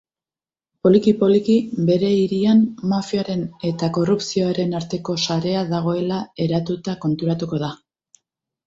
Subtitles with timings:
[0.85, 1.57] Poliki poliki
[1.89, 2.63] bere hirian
[2.95, 7.73] mafiaren eta korrupzioaren arteko sarea dagoela eratuta konturatuko da.